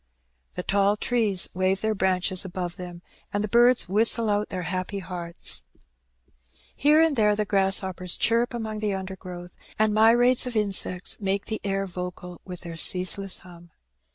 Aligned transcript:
The 0.53 0.63
tall 0.63 0.97
trees 0.97 1.47
wave 1.53 1.81
their 1.81 1.93
branches 1.93 2.43
above 2.43 2.75
them, 2.75 3.03
and 3.31 3.43
the 3.43 3.47
birds 3.47 3.87
whistle 3.87 4.31
out 4.31 4.49
their 4.49 4.63
happy 4.63 4.97
hearts. 4.97 5.61
Here 6.73 6.99
In 7.03 7.13
the 7.13 7.21
Woods. 7.21 7.21
103 7.25 7.25
and 7.27 7.29
there 7.29 7.35
the 7.35 7.47
grasshoppers 7.47 8.17
chirp 8.17 8.55
among 8.55 8.79
the 8.79 8.93
undergrowth^ 8.95 9.51
and 9.77 9.93
myriads 9.93 10.47
of 10.47 10.55
insects 10.55 11.17
make 11.19 11.45
the 11.45 11.61
air 11.63 11.85
vocal 11.85 12.41
with 12.43 12.61
their 12.61 12.77
cease 12.77 13.19
less 13.19 13.37
hum. 13.45 13.69